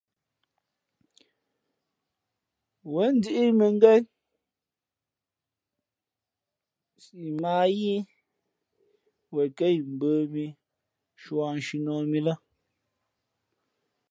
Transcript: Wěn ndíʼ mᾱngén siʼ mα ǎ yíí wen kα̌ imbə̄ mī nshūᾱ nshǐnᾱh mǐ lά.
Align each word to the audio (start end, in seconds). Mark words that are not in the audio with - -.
Wěn 2.91 3.13
ndíʼ 3.17 3.49
mᾱngén 3.59 4.01
siʼ 7.03 7.27
mα 7.41 7.51
ǎ 7.63 7.71
yíí 7.77 7.95
wen 9.33 9.49
kα̌ 9.57 9.67
imbə̄ 9.79 10.13
mī 10.33 10.45
nshūᾱ 11.15 11.43
nshǐnᾱh 11.57 11.99
mǐ 12.11 12.19
lά. 12.27 12.33